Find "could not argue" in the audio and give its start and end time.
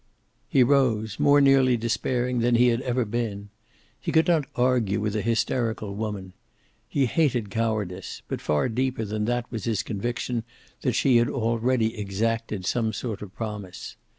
4.11-4.99